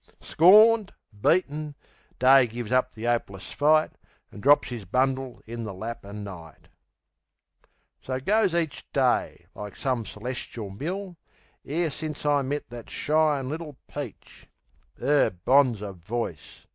[0.19, 1.75] Scorned, beaten,
[2.17, 3.91] Day gives up the 'opeless fight,
[4.31, 6.69] An' drops 'is bundle in the lap o' Night.
[8.01, 11.17] So goes each day, like some celeschil mill,
[11.63, 14.47] E'er since I met that shyin' little peach.
[14.99, 16.65] 'Er bonzer voice!